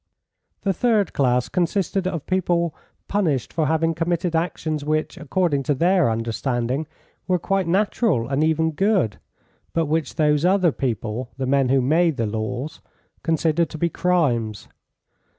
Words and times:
The 0.63 0.73
third 0.73 1.13
class 1.13 1.47
consisted 1.47 2.07
of 2.07 2.25
people 2.25 2.73
punished 3.07 3.53
for 3.53 3.67
having 3.67 3.93
committed 3.93 4.35
actions 4.35 4.83
which, 4.83 5.15
according 5.15 5.61
to 5.69 5.75
their 5.75 6.09
understanding, 6.09 6.87
were 7.27 7.37
quite 7.37 7.67
natural, 7.67 8.27
and 8.27 8.43
even 8.43 8.71
good, 8.71 9.19
but 9.73 9.85
which 9.85 10.15
those 10.15 10.43
other 10.43 10.71
people, 10.71 11.29
the 11.37 11.45
men 11.45 11.69
who 11.69 11.81
made 11.81 12.17
the 12.17 12.25
laws, 12.25 12.81
considered 13.21 13.69
to 13.69 13.77
be 13.77 13.89
crimes. 13.89 14.67